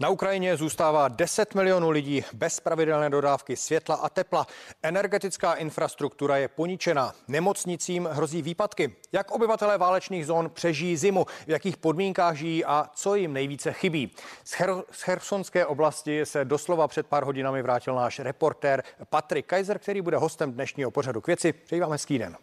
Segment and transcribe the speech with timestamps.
[0.00, 4.46] Na Ukrajině zůstává 10 milionů lidí bez pravidelné dodávky světla a tepla.
[4.82, 7.14] Energetická infrastruktura je poničena.
[7.28, 8.96] Nemocnicím hrozí výpadky.
[9.12, 14.10] Jak obyvatelé válečných zón přežijí zimu, v jakých podmínkách žijí a co jim nejvíce chybí.
[14.44, 19.78] Z, Her- z Chersonské oblasti se doslova před pár hodinami vrátil náš reportér Patrik Kaiser,
[19.78, 21.52] který bude hostem dnešního pořadu k věci.
[21.52, 22.36] Přeji vám hezký den.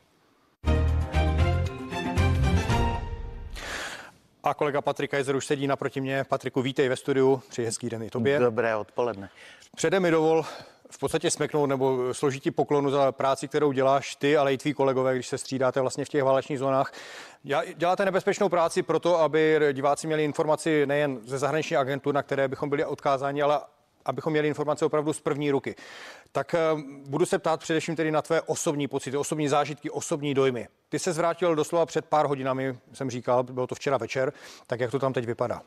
[4.44, 6.24] A kolega Patrik Kaiser už sedí naproti mě.
[6.24, 7.42] Patriku, vítej ve studiu.
[7.50, 8.40] Přeji hezký den i tobě.
[8.40, 9.30] Dobré odpoledne.
[9.76, 10.46] Předem mi dovol
[10.90, 15.16] v podstatě smeknout nebo složití poklonu za práci, kterou děláš ty, ale i tví kolegové,
[15.16, 16.94] když se střídáte vlastně v těch válečných zónách.
[17.76, 22.70] Děláte nebezpečnou práci proto, aby diváci měli informaci nejen ze zahraniční agentur, na které bychom
[22.70, 23.60] byli odkázáni, ale
[24.06, 25.76] abychom měli informace opravdu z první ruky.
[26.32, 26.60] Tak eh,
[27.06, 30.68] budu se ptát především tedy na tvé osobní pocity, osobní zážitky, osobní dojmy.
[30.90, 34.34] Ty se zvrátil doslova před pár hodinami, jsem říkal, bylo to včera večer,
[34.68, 35.62] tak jak to tam teď vypadá?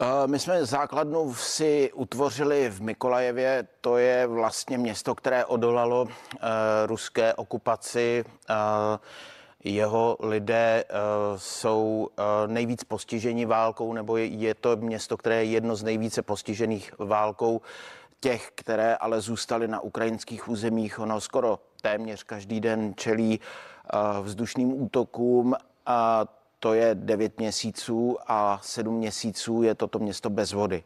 [0.00, 6.10] Eh, my jsme základnu si utvořili v Mikolajevě, to je vlastně město, které odolalo uh,
[6.86, 8.24] ruské okupaci.
[9.64, 10.96] Jeho lidé uh,
[11.36, 16.22] jsou uh, nejvíc postiženi válkou, nebo je, je to město, které je jedno z nejvíce
[16.22, 17.60] postižených válkou.
[18.20, 24.82] Těch, které ale zůstaly na ukrajinských územích, ono skoro téměř každý den čelí uh, vzdušným
[24.82, 25.54] útokům
[25.86, 26.26] a
[26.58, 30.84] to je 9 měsíců a 7 měsíců je toto město bez vody.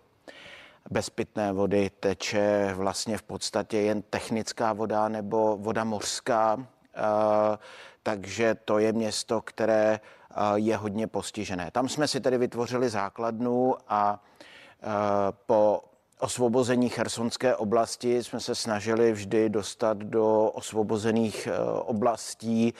[0.90, 6.66] Bez pitné vody teče vlastně v podstatě jen technická voda nebo voda mořská,
[8.06, 10.00] takže to je město, které
[10.54, 11.70] je hodně postižené.
[11.70, 14.22] Tam jsme si tedy vytvořili základnu a
[15.46, 15.84] po
[16.20, 21.48] osvobození Chersonské oblasti jsme se snažili vždy dostat do osvobozených
[21.80, 22.74] oblastí,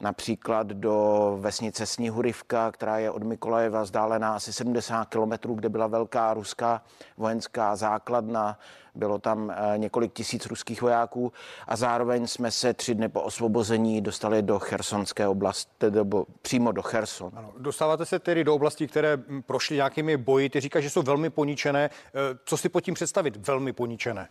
[0.00, 6.34] například do vesnice Snihurivka, která je od Mikolajeva vzdálená asi 70 kilometrů, kde byla velká
[6.34, 6.82] ruská
[7.16, 8.58] vojenská základna
[8.94, 11.32] bylo tam eh, několik tisíc ruských vojáků
[11.68, 16.82] a zároveň jsme se tři dny po osvobození dostali do Chersonské oblasti, nebo přímo do
[16.82, 17.32] Cherson.
[17.36, 20.50] Ano, dostáváte se tedy do oblastí, které hm, prošly nějakými boji.
[20.50, 21.90] Ty říkáš, že jsou velmi poničené.
[21.90, 23.46] Eh, co si pod tím představit?
[23.46, 24.28] Velmi poničené.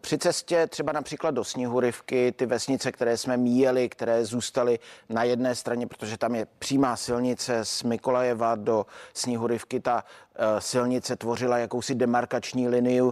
[0.00, 5.54] Při cestě třeba například do Snihurivky, ty vesnice, které jsme míjeli, které zůstaly na jedné
[5.54, 10.25] straně, protože tam je přímá silnice z Mikolajeva do Snihurivky, ta Eh,
[10.58, 13.02] silnice tvořila jakousi demarkační linii,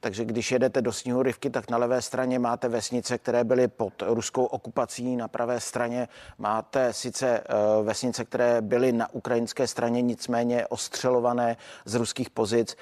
[0.00, 4.44] takže když jedete do Sněhurivky, tak na levé straně máte vesnice, které byly pod ruskou
[4.44, 7.42] okupací, na pravé straně máte sice eh,
[7.82, 12.76] vesnice, které byly na ukrajinské straně, nicméně ostřelované z ruských pozic.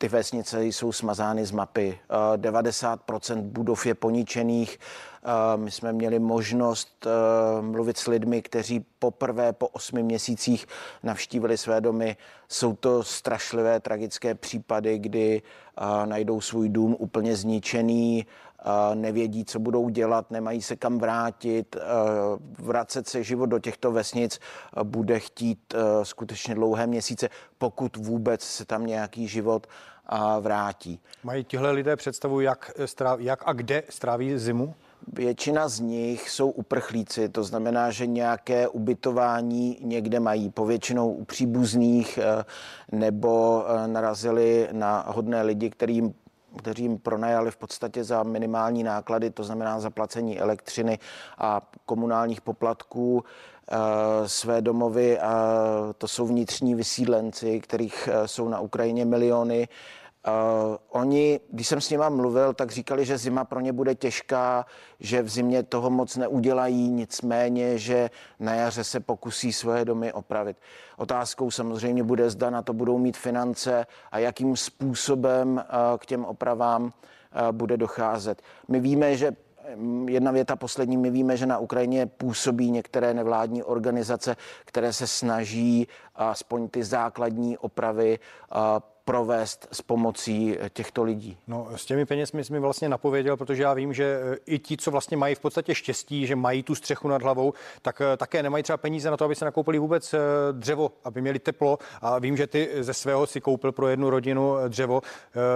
[0.00, 1.98] Ty vesnice jsou smazány z mapy.
[2.36, 4.78] 90% budov je poničených.
[5.56, 7.06] My jsme měli možnost
[7.60, 10.66] mluvit s lidmi, kteří poprvé po osmi měsících
[11.02, 12.16] navštívili své domy.
[12.48, 15.42] Jsou to strašlivé, tragické případy, kdy
[16.04, 18.26] najdou svůj dům úplně zničený,
[18.94, 21.76] nevědí, co budou dělat, nemají se kam vrátit.
[22.58, 24.40] Vracet se život do těchto vesnic
[24.82, 27.28] bude chtít skutečně dlouhé měsíce,
[27.58, 29.66] pokud vůbec se tam nějaký život
[30.40, 31.00] vrátí.
[31.24, 34.74] Mají tihle lidé představu, jak, stráv, jak a kde stráví zimu?
[35.12, 42.18] Většina z nich jsou uprchlíci, to znamená, že nějaké ubytování někde mají, povětšinou u příbuzných
[42.18, 42.44] eh,
[42.92, 46.14] nebo eh, narazili na hodné lidi, kterým
[46.58, 50.98] kteří jim pronajali v podstatě za minimální náklady, to znamená zaplacení elektřiny
[51.38, 53.59] a komunálních poplatků eh,
[54.26, 55.18] své domovy.
[55.98, 59.68] To jsou vnitřní vysídlenci, kterých jsou na Ukrajině miliony
[60.28, 64.66] Uh, oni, když jsem s nima mluvil, tak říkali, že zima pro ně bude těžká,
[65.00, 68.10] že v zimě toho moc neudělají, nicméně, že
[68.40, 70.56] na jaře se pokusí svoje domy opravit.
[70.96, 76.24] Otázkou samozřejmě bude, zda na to budou mít finance a jakým způsobem uh, k těm
[76.24, 76.90] opravám uh,
[77.52, 78.42] bude docházet.
[78.68, 79.32] My víme, že
[80.08, 80.96] Jedna věta poslední.
[80.96, 87.58] My víme, že na Ukrajině působí některé nevládní organizace, které se snaží aspoň ty základní
[87.58, 88.18] opravy
[89.10, 91.38] provést s pomocí těchto lidí?
[91.46, 94.76] No, s těmi penězmi jsi mi vlastně napověděl, protože já vím, že eh, i ti,
[94.76, 97.52] co vlastně mají v podstatě štěstí, že mají tu střechu nad hlavou,
[97.82, 100.18] tak eh, také nemají třeba peníze na to, aby se nakoupili vůbec eh,
[100.52, 101.78] dřevo, aby měli teplo.
[102.00, 105.02] A vím, že ty ze svého si koupil pro jednu rodinu dřevo.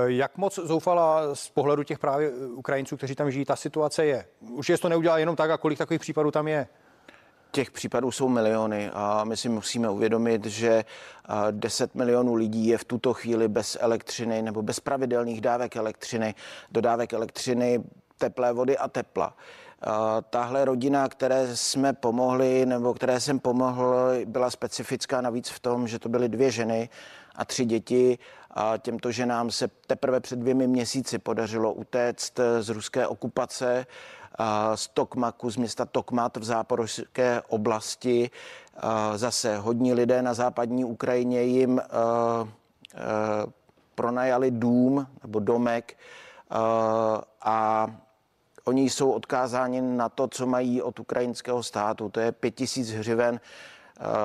[0.07, 4.27] Jak moc zoufala z pohledu těch právě Ukrajinců, kteří tam žijí, ta situace je?
[4.41, 6.67] Už je to neudělá jenom tak a kolik takových případů tam je?
[7.55, 10.85] Těch případů jsou miliony a my si musíme uvědomit, že
[11.51, 16.35] 10 milionů lidí je v tuto chvíli bez elektřiny nebo bez pravidelných dávek elektřiny,
[16.71, 17.83] dodávek elektřiny,
[18.19, 19.37] teplé vody a tepla.
[20.31, 25.99] Tahle rodina, které jsme pomohli, nebo které jsem pomohl, byla specifická navíc v tom, že
[25.99, 26.89] to byly dvě ženy
[27.35, 28.19] a tři děti.
[28.51, 33.87] A těmto ženám se teprve před dvěmi měsíci podařilo utéct z ruské okupace
[34.75, 38.31] z Tokmaku, z města Tokmat v záporožské oblasti.
[39.17, 41.81] Zase hodní lidé na západní Ukrajině jim
[43.95, 45.97] pronajali dům nebo domek
[47.43, 47.87] a
[48.65, 52.09] oni jsou odkázáni na to, co mají od ukrajinského státu.
[52.09, 53.41] To je 5000 hřiven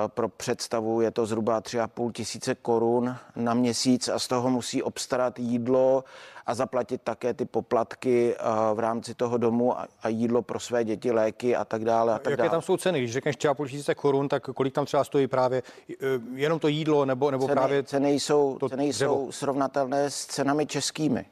[0.06, 5.38] pro představu je to zhruba 3,5 tisíce korun na měsíc a z toho musí obstarat
[5.38, 6.04] jídlo
[6.46, 8.34] a zaplatit také ty poplatky
[8.74, 12.14] v rámci toho domu a jídlo pro své děti, léky a tak dále.
[12.14, 12.50] A tak Jaké dále.
[12.50, 12.98] tam jsou ceny?
[12.98, 15.94] Když řekneš 3,5 tisíce korun, tak kolik tam třeba stojí právě e,
[16.34, 19.14] jenom to jídlo nebo, nebo ceny, právě ceny jsou, to ceny dřevo?
[19.14, 21.26] jsou srovnatelné s cenami českými.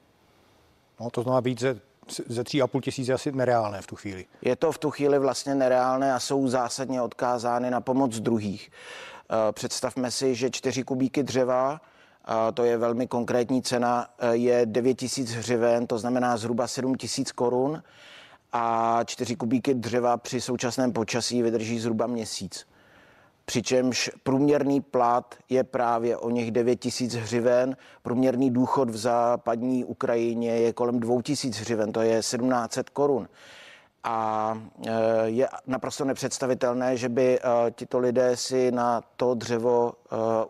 [1.00, 1.64] No, to znamená být
[2.12, 4.26] ze, ze 3,5 tisíce asi nereálné v tu chvíli.
[4.42, 8.70] Je to v tu chvíli vlastně nereálné a jsou zásadně odkázány na pomoc druhých.
[9.30, 11.80] Eh, Představme si, že 4 kubíky dřeva,
[12.24, 16.94] a to je velmi konkrétní cena, eh, je 9 tisíc hřiven, to znamená zhruba 7
[16.94, 17.82] tisíc korun
[18.52, 22.66] a 4 kubíky dřeva při současném počasí vydrží zhruba měsíc.
[23.48, 30.50] Přičemž průměrný plat je právě o něch 9 tisíc hřiven, průměrný důchod v západní Ukrajině
[30.50, 33.28] je kolem 2 tisíc hřiven, to je 1700 korun.
[34.04, 34.92] A e,
[35.24, 37.40] je naprosto nepředstavitelné, že by e,
[37.70, 39.92] tito lidé si na to dřevo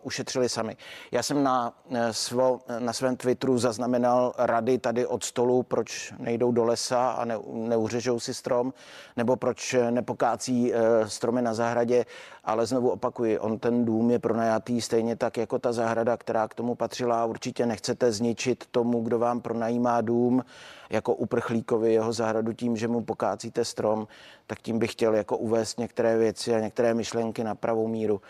[0.01, 0.77] ušetřili sami.
[1.11, 1.73] Já jsem na,
[2.11, 7.39] svo, na svém Twitteru zaznamenal rady tady od stolu, proč nejdou do lesa a ne,
[7.53, 8.73] neuřežou si strom,
[9.17, 10.73] nebo proč nepokácí
[11.07, 12.05] stromy na zahradě,
[12.43, 16.53] ale znovu opakuji, on ten dům je pronajatý stejně tak jako ta zahrada, která k
[16.53, 17.25] tomu patřila.
[17.25, 20.43] Určitě nechcete zničit tomu, kdo vám pronajímá dům
[20.89, 24.07] jako uprchlíkovi jeho zahradu tím, že mu pokácíte strom,
[24.47, 28.21] tak tím bych chtěl jako uvést některé věci a některé myšlenky na pravou míru.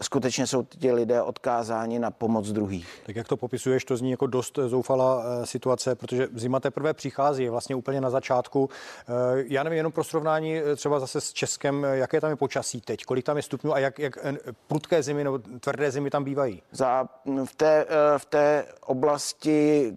[0.00, 3.02] Skutečně jsou ti lidé odkázáni na pomoc druhých.
[3.06, 7.42] Tak jak to popisuješ, to zní jako dost zoufalá eh, situace, protože zima teprve přichází,
[7.42, 8.70] je vlastně úplně na začátku.
[9.08, 9.12] Eh,
[9.48, 13.04] Já nevím, jenom pro srovnání eh, třeba zase s Českem, jaké tam je počasí teď,
[13.04, 14.18] kolik tam je stupňů a jak, jak
[14.66, 16.62] prudké zimy nebo tvrdé zimy tam bývají?
[16.72, 17.08] Za,
[17.44, 17.86] v, té,
[18.18, 19.92] v té oblasti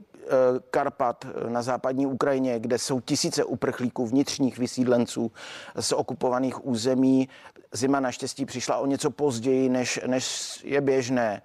[0.72, 5.32] Karpat na západní Ukrajině, kde jsou tisíce uprchlíků, vnitřních vysídlenců
[5.80, 7.30] z okupovaných území.
[7.74, 11.42] Zima naštěstí přišla o něco později, než, než je běžné.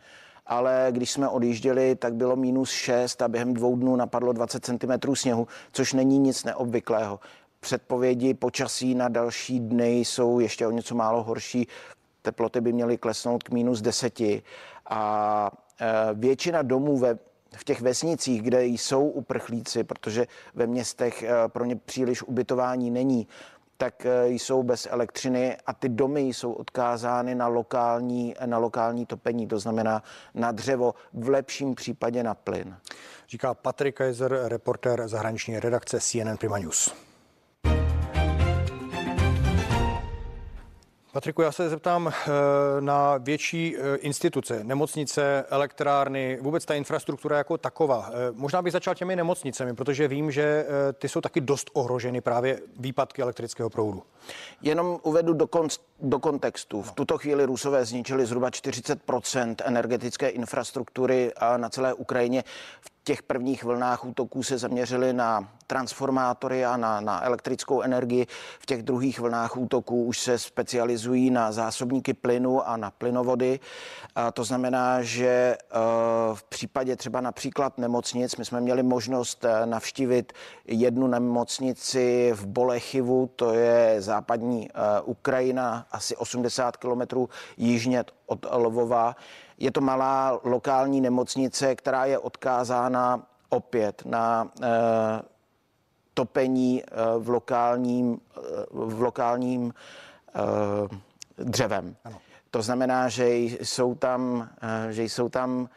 [0.47, 5.15] Ale když jsme odjížděli, tak bylo minus 6 a během dvou dnů napadlo 20 cm
[5.15, 7.21] sněhu, což není nic neobvyklého.
[7.61, 11.69] Předpovědi počasí na další dny jsou ještě o něco málo horší.
[12.23, 14.21] Teploty by měly klesnout k minus 10
[14.87, 15.51] a
[16.15, 17.19] většina domů ve
[17.57, 23.27] v těch vesnicích, kde jsou uprchlíci, protože ve městech pro ně příliš ubytování není,
[23.77, 29.59] tak jsou bez elektřiny a ty domy jsou odkázány na lokální, na lokální topení, to
[29.59, 30.03] znamená
[30.35, 32.77] na dřevo, v lepším případě na plyn.
[33.29, 37.06] Říká Patrik Kaiser, reportér zahraniční redakce CNN Prima News.
[41.17, 42.13] Patriku, já se zeptám
[42.81, 48.11] na větší instituce, nemocnice, elektrárny, vůbec ta infrastruktura jako taková.
[48.33, 53.23] Možná bych začal těmi nemocnicemi, protože vím, že ty jsou taky dost ohroženy právě výpadky
[53.23, 54.03] elektrického proudu.
[54.63, 55.69] Jenom uvedu do, kon,
[56.01, 56.83] do kontextu.
[56.83, 62.45] V tuto chvíli Rusové zničili zhruba 40% energetické infrastruktury na celé Ukrajině.
[62.81, 68.27] V těch prvních vlnách útoků se zaměřili na transformátory a na, na elektrickou energii.
[68.59, 73.61] V těch druhých vlnách útoků už se specializují na zásobníky plynu a na plynovody.
[74.15, 75.57] A to znamená, že
[76.35, 80.33] v případě třeba například nemocnic, my jsme měli možnost navštívit
[80.67, 84.69] jednu nemocnici v Bolechivu, to je západní
[85.05, 89.17] Ukrajina, asi 80 kilometrů jižně od Lvova.
[89.59, 94.69] Je to malá lokální nemocnice, která je odkázána opět na e,
[96.15, 96.87] topení e,
[97.19, 98.41] v lokálním, e,
[98.71, 99.75] v lokálním
[101.39, 101.97] dřevem.
[102.05, 102.19] Ano.
[102.51, 104.49] To znamená, že jsou tam,
[104.91, 105.69] že jsou tam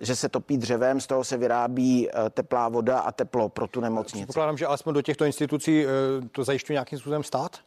[0.00, 4.26] že se topí dřevem, z toho se vyrábí teplá voda a teplo pro tu nemocnici.
[4.26, 5.84] Pokládám, že alespoň do těchto institucí
[6.32, 7.58] to zajišťuje nějakým způsobem stát?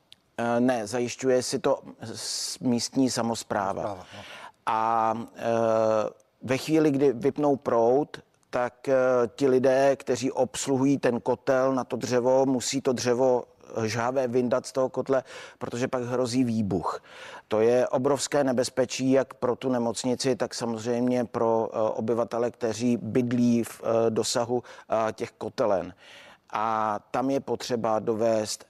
[0.60, 1.80] Ne, zajišťuje si to
[2.62, 3.82] místní samozpráva.
[3.82, 4.24] Zpráva, no.
[4.66, 5.52] A e,
[6.42, 8.96] ve chvíli, kdy vypnou prout, tak e,
[9.36, 13.44] ti lidé, kteří obsluhují ten kotel na to dřevo, musí to dřevo
[13.86, 15.24] žhávé vyndat z toho kotle,
[15.58, 17.02] protože pak hrozí výbuch.
[17.48, 23.82] To je obrovské nebezpečí jak pro tu nemocnici, tak samozřejmě pro obyvatele, kteří bydlí v
[24.10, 24.63] dosahu
[25.13, 25.94] těch kotelen.
[26.54, 28.66] a tam je potřeba dovést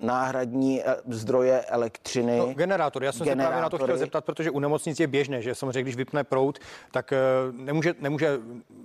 [0.00, 2.38] náhradní eh, zdroje elektřiny.
[2.38, 3.04] No, generátor.
[3.04, 5.82] Já jsem se právě na to chtěl zeptat, protože u nemocnic je běžné, že samozřejmě,
[5.82, 6.58] když vypne prout,
[6.90, 7.18] tak eh,
[7.52, 8.38] nemůže, nemůže,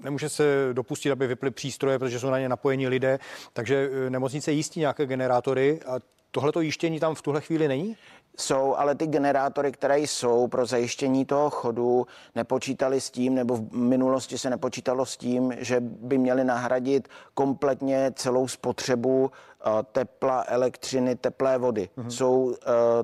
[0.04, 3.20] nemůže se dopustit, aby vyply přístroje, protože jsou na ně napojení lidé.
[3.54, 6.00] Takže eh, nemocnice jistí nějaké generátory a
[6.32, 7.96] tohleto jištění tam v tuhle chvíli není?
[8.38, 13.74] Jsou, ale ty generátory, které jsou pro zajištění toho chodu, nepočítali s tím, nebo v
[13.74, 21.16] minulosti se nepočítalo s tím, že by měli nahradit kompletně celou spotřebu eh, tepla, elektřiny,
[21.16, 21.90] teplé vody.
[21.98, 22.08] Mm-hmm.
[22.08, 22.54] Jsou uh,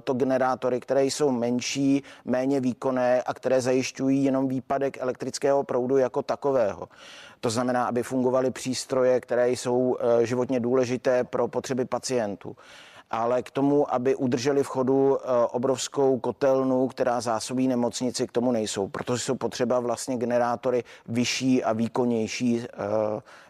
[0.04, 6.22] to generátory, které jsou menší, méně výkonné a které zajišťují jenom výpadek elektrického proudu jako
[6.22, 6.88] takového.
[7.40, 12.56] To znamená, aby fungovaly přístroje, které jsou uh, životně důležité pro potřeby pacientů
[13.12, 18.52] ale k tomu, aby udrželi v chodu eh, obrovskou kotelnu, která zásobí nemocnici, k tomu
[18.52, 18.88] nejsou.
[18.88, 22.66] Protože jsou potřeba vlastně generátory vyšší a výkonnější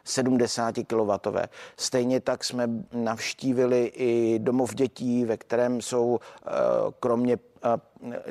[0.03, 1.38] 70 eh, kW.
[1.77, 6.50] Stejně tak jsme navštívili i domov dětí, ve kterém jsou eh,
[7.00, 7.38] kromě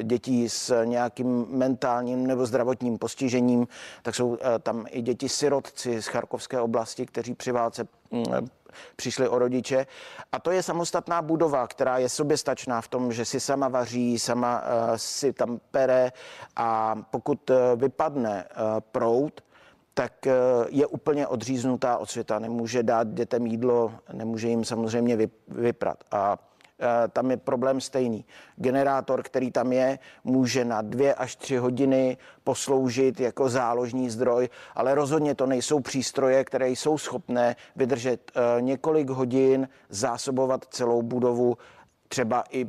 [0.03, 3.67] dětí s nějakým mentálním nebo zdravotním postižením,
[4.03, 8.25] tak jsou tam i děti sirotci z Charkovské oblasti, kteří při válce mm,
[8.97, 9.87] přišli o rodiče.
[10.33, 14.61] A to je samostatná budova, která je soběstačná v tom, že si sama vaří, sama
[14.61, 16.12] uh, si tam pere
[16.57, 19.41] a pokud uh, vypadne uh, prout,
[19.95, 20.27] tak
[20.69, 22.39] je úplně odříznutá od světa.
[22.39, 26.05] Nemůže dát dětem jídlo, nemůže jim samozřejmě vyprat.
[26.11, 26.50] A Eh,
[27.13, 28.25] tam je problém stejný.
[28.57, 34.95] Generátor, který tam je, může na dvě až tři hodiny posloužit jako záložní zdroj, ale
[34.95, 41.59] rozhodně to nejsou přístroje, které jsou schopné vydržet eh, několik hodin, zásobovat celou budovu,
[42.09, 42.67] třeba i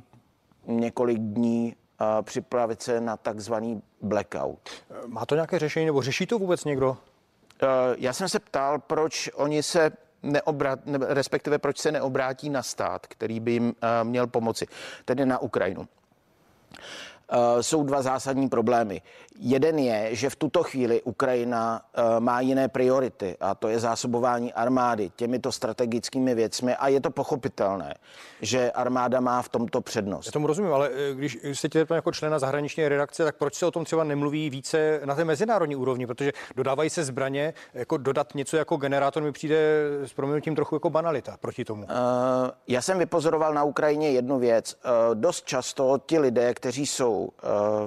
[0.67, 4.69] několik dní eh, připravit se na takzvaný blackout.
[5.05, 6.97] Má to nějaké řešení nebo řeší to vůbec někdo?
[7.97, 9.91] Já jsem se ptal, proč oni se
[10.23, 14.67] neobrat, respektive proč se neobrátí na stát, který by jim eh, měl pomoci,
[15.05, 15.87] tedy na Ukrajinu.
[17.31, 19.01] Eh, jsou dva zásadní problémy.
[19.39, 24.53] Jeden je, že v tuto chvíli Ukrajina eh, má jiné priority a to je zásobování
[24.53, 27.93] armády těmito strategickými věcmi a je to pochopitelné,
[28.41, 30.25] že armáda má v tomto přednost.
[30.25, 33.65] Já tomu rozumím, ale eh, když se tě jako člena zahraniční redakce, tak proč se
[33.65, 38.35] o tom třeba nemluví více na té mezinárodní úrovni, protože dodávají se zbraně, jako dodat
[38.35, 39.57] něco jako generátor mi přijde
[40.03, 41.83] s proměnutím trochu jako banalita proti tomu.
[41.83, 41.89] Uh,
[42.67, 44.75] já jsem vypozoroval na Ukrajině jednu věc.
[44.85, 47.20] Uh, dost často ti lidé, kteří jsou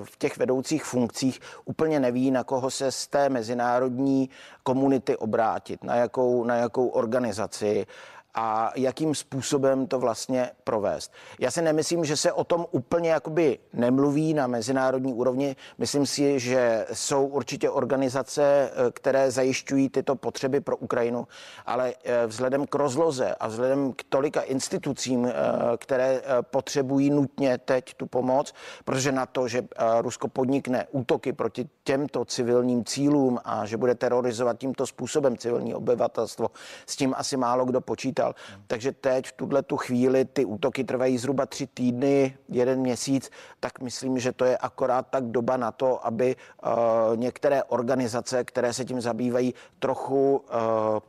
[0.05, 4.31] V těch vedoucích funkcích úplně neví, na koho se z té mezinárodní
[4.63, 7.87] komunity obrátit, na jakou, na jakou organizaci
[8.35, 11.13] a jakým způsobem to vlastně provést.
[11.39, 15.57] Já si nemyslím, že se o tom úplně jakoby nemluví na mezinárodní úrovni.
[15.79, 21.29] Myslím si, že jsou určitě organizace, eh, které zajišťují tyto potřeby pro Ukrajinu,
[21.67, 25.33] ale eh, vzhledem k rozloze a vzhledem k tolika institucím, eh,
[25.77, 29.65] které potřebují nutně teď tu pomoc, protože na to, že
[30.01, 36.51] Rusko podnikne útoky proti těmto civilním cílům a že bude terorizovat tímto způsobem civilní obyvatelstvo,
[36.87, 38.35] s tím asi málo kdo počítá říkal.
[38.67, 43.81] Takže teď v tuhle tu chvíli ty útoky trvají zhruba tři týdny, jeden měsíc, tak
[43.81, 48.85] myslím, že to je akorát tak doba na to, aby uh, některé organizace, které se
[48.85, 51.01] tím zabývají, trochu uh,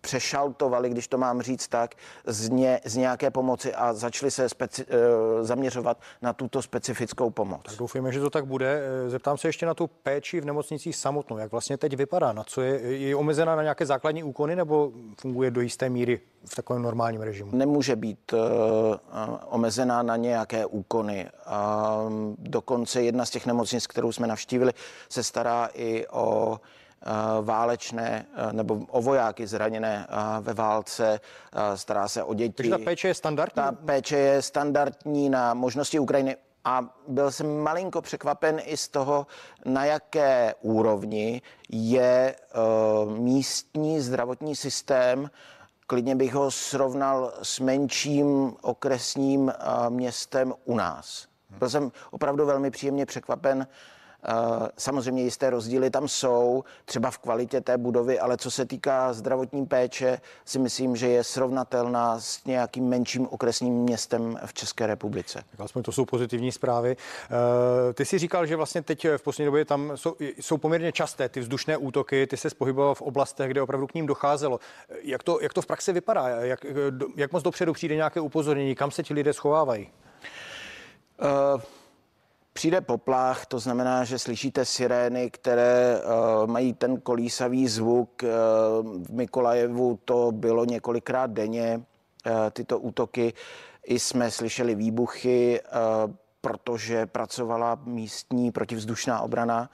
[0.00, 1.94] přešaltovali, když to mám říct tak,
[2.26, 7.60] z, ně, z nějaké pomoci a začali se speci, eh, zaměřovat na tuto specifickou pomoc.
[7.62, 8.80] Tak doufujeme, že to tak bude.
[9.06, 11.38] Eh, zeptám se ještě na tu péči v nemocnicích samotnou.
[11.38, 12.32] Jak vlastně teď vypadá?
[12.32, 16.56] Na co je, je omezená na nějaké základní úkony nebo funguje do jisté míry v
[16.56, 17.50] takovém normálním režimu?
[17.52, 18.38] Nemůže být uh,
[19.48, 21.28] omezená na nějaké úkony.
[22.06, 24.72] Uh, dokonce jedna z těch nemocnic, kterou jsme navštívili,
[25.08, 26.77] se stará i o Eh,
[27.42, 31.20] válečné eh, nebo o vojáky zraněné eh, ve válce,
[31.74, 32.52] stará se o děti.
[32.52, 33.54] Takže ta péče je standardní?
[33.54, 36.36] Ta péče je standardní na možnosti Ukrajiny.
[36.64, 39.26] A byl jsem malinko překvapen i z toho,
[39.64, 42.34] na jaké úrovni je
[43.18, 45.30] místní zdravotní systém.
[45.86, 49.52] Klidně bych ho srovnal s menším okresním
[49.88, 51.26] městem u nás.
[51.58, 53.66] Byl jsem opravdu velmi příjemně překvapen Eh,
[54.78, 59.66] samozřejmě jisté rozdíly tam jsou, třeba v kvalitě té budovy, ale co se týká zdravotní
[59.66, 65.42] péče, si myslím, že je srovnatelná s nějakým menším okresním městem v České republice.
[65.50, 66.96] Tak aspoň to jsou pozitivní zprávy.
[66.96, 71.28] Eh, ty si říkal, že vlastně teď v poslední době tam jsou, jsou poměrně časté
[71.28, 74.60] ty vzdušné útoky, ty se spohyboval v oblastech, kde opravdu k ním docházelo.
[75.02, 76.28] Jak to, jak to v praxi vypadá?
[76.28, 76.66] Jak,
[77.16, 78.74] jak moc dopředu přijde nějaké upozornění?
[78.74, 79.90] Kam se ti lidé schovávají?
[81.54, 81.60] Uh,
[82.58, 88.22] přijde poplach, to znamená, že slyšíte sirény, které uh, mají ten kolísavý zvuk.
[88.22, 88.28] Uh,
[89.04, 91.80] v Mikolajevu to bylo několikrát denně,
[92.26, 93.32] uh, tyto útoky.
[93.86, 99.70] I jsme slyšeli výbuchy, uh, protože pracovala místní protivzdušná obrana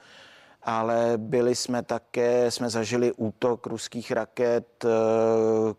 [0.63, 4.85] ale byli jsme také, jsme zažili útok ruských raket,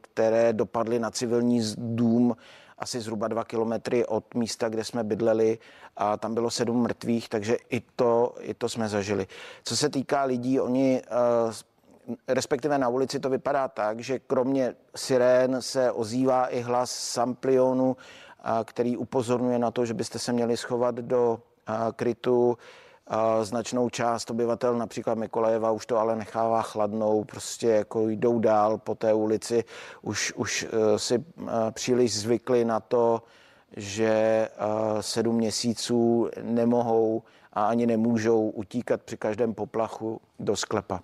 [0.01, 2.37] které dopadly na civilní dům
[2.79, 5.59] asi zhruba dva kilometry od místa, kde jsme bydleli
[5.97, 9.27] a tam bylo sedm mrtvých, takže i to, i to jsme zažili.
[9.65, 15.63] Co se týká lidí, oni eh, respektive na ulici to vypadá tak, že kromě sirén
[15.63, 20.95] se ozývá i hlas samplionu, eh, který upozorňuje na to, že byste se měli schovat
[20.95, 22.59] do eh, krytu
[23.43, 28.95] Značnou část obyvatel, například Mikolajeva, už to ale nechává chladnou, prostě jako jdou dál po
[28.95, 29.65] té ulici,
[30.03, 33.23] už, už eh, si eh, příliš zvykli na to,
[33.77, 37.23] že eh, sedm měsíců nemohou
[37.53, 41.01] a ani nemůžou utíkat při každém poplachu do sklepa.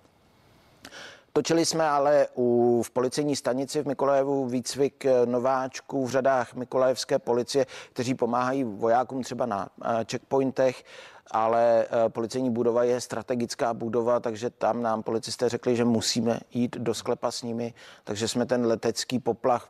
[1.33, 7.65] Točili jsme ale u, v policejní stanici v Mikolajevu výcvik nováčků v řadách Mikolajevské policie,
[7.93, 9.69] kteří pomáhají vojákům třeba na
[10.11, 10.83] checkpointech
[11.31, 16.77] ale eh, policejní budova je strategická budova, takže tam nám policisté řekli, že musíme jít
[16.77, 17.73] do sklepa s nimi,
[18.03, 19.69] takže jsme ten letecký poplach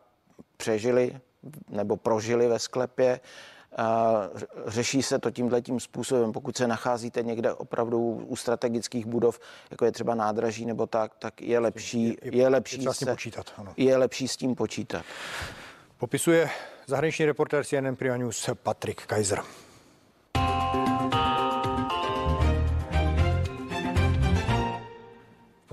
[0.58, 1.20] přežili
[1.70, 3.20] nebo prožili ve sklepě.
[4.66, 6.32] Řeší se to tímhle tím způsobem.
[6.32, 9.40] Pokud se nacházíte někde opravdu u strategických budov,
[9.72, 13.54] jako je třeba nádraží nebo tak, tak je lepší, je, je, lepší, je, se, počítat,
[13.58, 13.74] ano.
[13.78, 15.06] je lepší s tím počítat.
[15.98, 16.50] Popisuje
[16.88, 19.42] zahraniční reportér CNN Prima News Patrik Kaiser.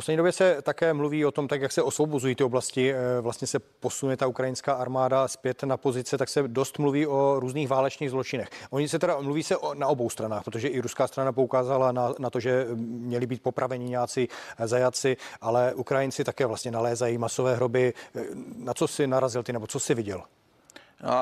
[0.00, 3.46] Poslední době se také mluví o tom, tak jak se osvobozují ty oblasti, eh, vlastně
[3.46, 8.10] se posune ta ukrajinská armáda zpět na pozice, tak se dost mluví o různých válečných
[8.10, 8.48] zločinech.
[8.70, 12.14] Oni se teda mluví se o, na obou stranách, protože i ruská strana poukázala na,
[12.18, 14.28] na to, že měli být popraveni nějací
[14.58, 17.92] eh, zajaci, ale Ukrajinci také vlastně nalézají masové hroby.
[18.16, 18.24] Eh,
[18.56, 20.22] na co si narazil ty, nebo co si viděl?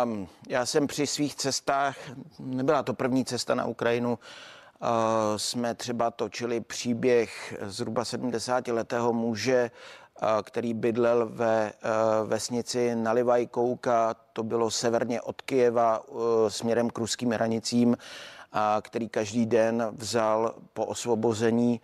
[0.05, 1.97] Um, já jsem při svých cestách,
[2.39, 4.19] nebyla to první cesta na Ukrajinu,
[5.37, 9.71] jsme třeba točili příběh zhruba 70-letého muže,
[10.43, 11.73] který bydlel ve
[12.25, 16.03] vesnici Nalivajkouka, to bylo severně od Kijeva
[16.49, 17.97] směrem k ruským hranicím,
[18.83, 21.81] který každý den vzal po osvobození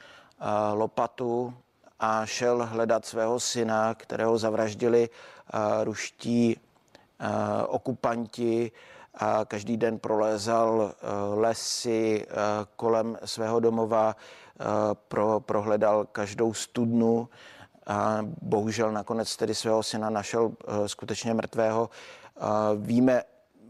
[0.73, 1.55] lopatu
[2.01, 5.09] a šel hledat svého syna, kterého zavraždili
[5.85, 6.61] ruští
[7.69, 8.73] okupanti
[9.15, 12.35] a každý den prolézal eh, lesy eh,
[12.77, 14.65] kolem svého domova, eh,
[15.09, 17.29] pro, prohledal každou studnu
[17.87, 20.53] a bohužel nakonec tedy svého syna našel
[20.87, 21.91] skutečně mrtvého.
[22.77, 23.23] Víme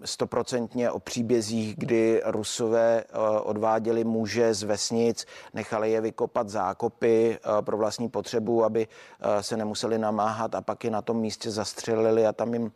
[0.04, 3.04] stoprocentně o příbězích, kdy Rusové
[3.42, 8.88] odváděli muže z vesnic, nechali je vykopat zákopy pro vlastní potřebu, aby
[9.40, 12.72] se nemuseli namáhat a pak je na tom místě zastřelili a tam jim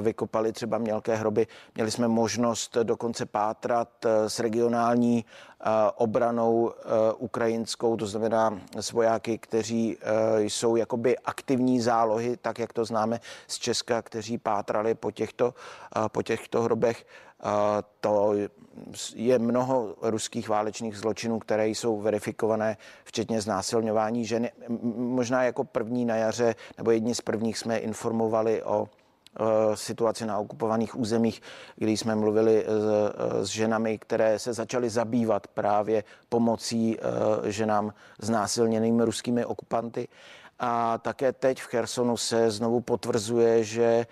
[0.00, 1.46] vykopali třeba mělké hroby.
[1.74, 5.64] Měli jsme možnost dokonce pátrat eh, s regionální eh,
[5.96, 6.84] obranou eh,
[7.18, 9.98] ukrajinskou, to znamená s vojáky, kteří
[10.36, 15.54] jsou jakoby aktivní zálohy, tak jak to známe z Česka, kteří pátrali po těchto,
[16.12, 17.06] po těchto hrobech.
[18.00, 18.34] To
[19.14, 24.52] je mnoho ruských válečných zločinů, které jsou verifikované, včetně znásilňování ženy.
[24.96, 28.88] Možná jako první na jaře, nebo jedni z prvních jsme informovali o
[29.40, 31.42] Eh, situaci na okupovaných územích,
[31.76, 36.98] kdy jsme mluvili s, eh, s ženami, které se začaly zabývat právě pomocí
[37.44, 40.08] ženám znásilněným ruskými okupanty.
[40.58, 44.06] A také teď v Chersonu se znovu potvrzuje, že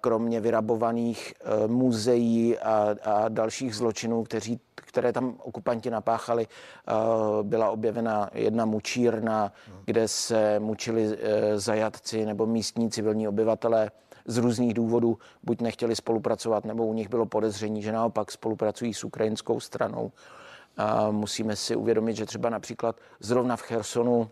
[0.00, 1.34] kromě vyrabovaných
[1.66, 6.46] muzeí a, a dalších zločinů, kteří, které tam okupanti napáchali,
[7.42, 9.52] byla objevena jedna mučírna,
[9.84, 11.18] kde se mučili
[11.54, 13.90] zajatci nebo místní civilní obyvatelé
[14.26, 19.04] z různých důvodů buď nechtěli spolupracovat, nebo u nich bylo podezření, že naopak spolupracují s
[19.04, 20.12] ukrajinskou stranou.
[20.76, 24.30] A musíme si uvědomit, že třeba například zrovna v Chersonu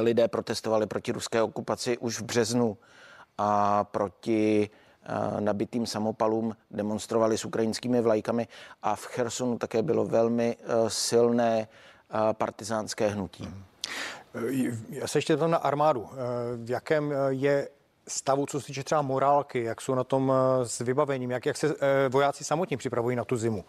[0.00, 2.76] lidé protestovali proti ruské okupaci už v březnu
[3.38, 4.70] a proti
[5.02, 8.48] eh, nabitým samopalům demonstrovali s ukrajinskými vlajkami
[8.82, 11.68] a v Chersonu také bylo velmi eh, silné
[12.32, 13.48] partizánské hnutí.
[14.88, 16.08] Já se ještě tam na armádu.
[16.56, 17.68] V jakém je
[18.08, 21.56] stavu, co se týče třeba morálky, jak jsou na tom eh, s vybavením, jak, jak
[21.56, 23.64] se eh, vojáci samotní připravují na tu zimu?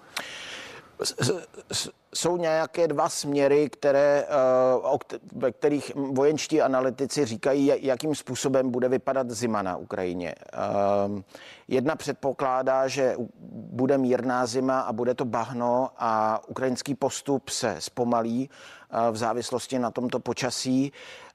[2.13, 4.97] Jsou nějaké dva směry, které, eh,
[5.35, 10.35] ve kterých vojenští analytici říkají, jakým způsobem bude vypadat zima na Ukrajině.
[10.53, 11.23] Eh,
[11.67, 13.15] jedna předpokládá, že
[13.53, 19.79] bude mírná zima a bude to bahno a ukrajinský postup se zpomalí eh, v závislosti
[19.79, 20.91] na tomto počasí.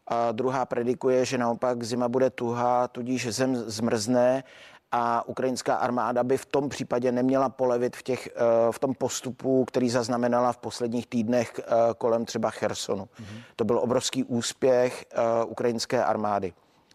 [0.07, 4.45] A druhá predikuje, že naopak zima bude tuhá, tudíž zem zmrzne
[4.93, 9.65] a ukrajinská armáda by v tom případě neměla polevit v, těch, eh, v tom postupu,
[9.65, 11.65] který zaznamenala v posledních týdnech eh,
[11.99, 13.05] kolem třeba Chersonu.
[13.05, 13.43] Mm-hmm.
[13.57, 16.53] To byl obrovský úspěch eh, ukrajinské armády.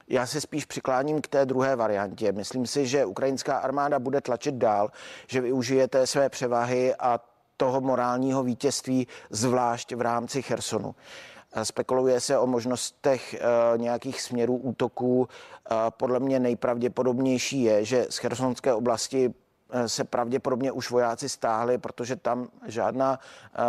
[0.08, 2.32] Já se spíš přikláním k té druhé variantě.
[2.32, 4.92] Myslím si, že ukrajinská armáda bude tlačit dál,
[5.28, 7.20] že využije té své převahy a
[7.58, 10.96] toho morálního vítězství, zvlášť v rámci Chersonu.
[11.64, 13.40] Spekuluje se o možnostech eh,
[13.78, 15.28] nějakých směrů útoků.
[15.72, 19.34] Eh, podle mě nejpravděpodobnější je, že z Chersonské oblasti
[19.86, 23.60] se pravděpodobně už vojáci stáhli, protože tam žádná eh,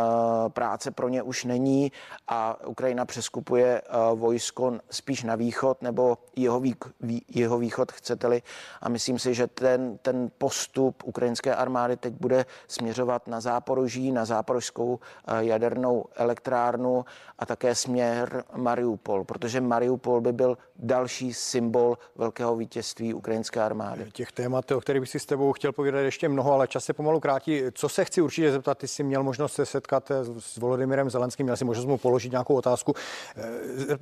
[0.48, 1.92] práce pro ně už není
[2.28, 6.84] a Ukrajina přeskupuje eh, vojsko spíš na východ nebo jeho, výk,
[7.28, 8.42] jeho východ, chcete-li.
[8.80, 14.24] A myslím si, že ten, ten postup ukrajinské armády teď bude směřovat na Záporoží, na
[14.24, 14.98] záporožskou
[15.38, 17.04] jadernou elektrárnu
[17.38, 24.10] a také směr Mariupol, protože Mariupol by byl další symbol velkého vítězství ukrajinské armády.
[24.12, 26.92] Těch témat, o kterých bych si s tebou chtěl povědět ještě mnoho, ale čas se
[26.92, 27.62] pomalu krátí.
[27.72, 31.56] Co se chci určitě zeptat, ty jsi měl možnost se setkat s Volodymyrem Zelenským, měl
[31.56, 32.94] si možnost mu položit nějakou otázku.
[33.36, 33.42] Eh,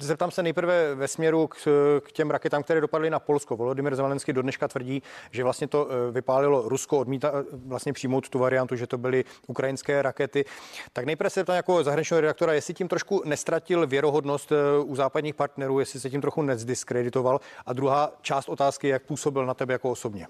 [0.00, 1.56] zeptám se nejprve ve směru k,
[2.00, 3.56] k těm raketám, které dopadly na Polsko.
[3.56, 8.28] Volodymyr Zelenský do dneška tvrdí, že vlastně to eh, vypálilo Rusko, odmítá eh, vlastně přijmout
[8.28, 10.44] tu variantu, že to byly ukrajinské rakety.
[10.92, 14.52] Tak nejprve se zeptám jako zahraničního redaktora, jestli tím trošku nestratil věrohodnost
[14.84, 17.40] u západních partnerů, jestli se tím trochu nezdiskreditoval.
[17.66, 20.26] A druhá část otázky, jak působil na tebe jako osobně.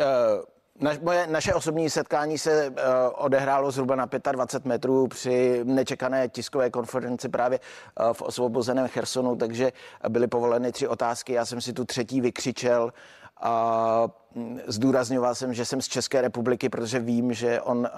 [0.00, 0.44] Uh...
[0.82, 2.74] Naš, moje, naše osobní setkání se uh,
[3.14, 9.72] odehrálo zhruba na 25 metrů při nečekané tiskové konferenci právě uh, v osvobozeném Chersonu, takže
[10.08, 11.32] byly povoleny tři otázky.
[11.32, 12.92] Já jsem si tu třetí vykřičel
[13.40, 17.88] a mm, zdůrazňoval jsem, že jsem z České republiky, protože vím, že on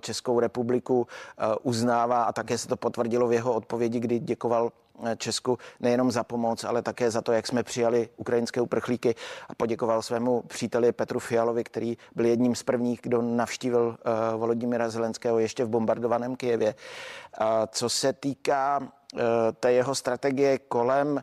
[0.00, 1.06] Českou republiku
[1.62, 6.24] uznává a také se to potvrdilo v jeho odpovědi, kdy děkoval Eh, Česku nejenom za
[6.24, 9.14] pomoc, ale také za to, jak jsme přijali ukrajinské uprchlíky
[9.48, 14.88] a poděkoval svému příteli Petru Fialovi, který byl jedním z prvních, kdo navštívil uh, Volodymyra
[14.88, 16.74] Zelenského ještě v bombardovaném Kijevě.
[17.40, 19.20] Uh, co se týká uh,
[19.60, 21.20] té jeho strategie kolem uh,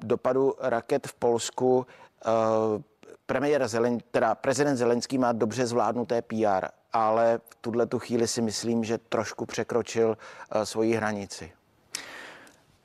[0.00, 2.82] dopadu raket v Polsku, uh,
[3.26, 8.42] premiér Zelen, teda prezident Zelenský má dobře zvládnuté PR, ale v tuhle tu chvíli si
[8.42, 11.55] myslím, že trošku překročil uh, svoji hranici.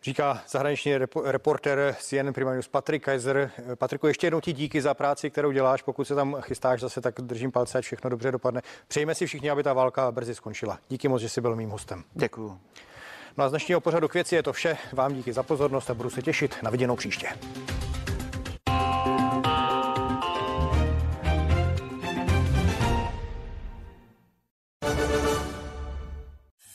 [0.04, 3.52] Říká zahraniční reporter CNN Prima News Patrik Kaiser.
[3.76, 5.82] Patriku, ještě jednou ti díky za práci, kterou děláš.
[5.82, 8.62] Pokud se tam chystáš zase, tak držím palce, ať všechno dobře dopadne.
[8.88, 10.80] Přejeme si všichni, aby ta válka brzy skončila.
[10.90, 12.04] Díky moc, že jsi byl mým hostem.
[12.14, 12.60] Děkuju.
[13.38, 14.78] No a z dnešního pořadu k věci je to vše.
[14.94, 17.28] Vám díky za pozornost a budu se těšit na viděnou příště.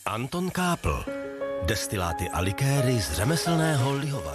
[0.06, 1.25] Anton Kápl
[1.66, 4.34] Destiláty a likéry z řemeslného Lihova.